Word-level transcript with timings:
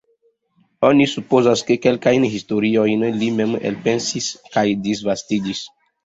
Oni 0.87 1.05
supozas, 1.09 1.61
ke 1.67 1.75
kelkajn 1.83 2.23
historiojn 2.35 3.03
li 3.17 3.27
mem 3.41 3.53
elpensis 3.71 4.31
kaj 4.57 4.65
disvastigis. 4.89 5.61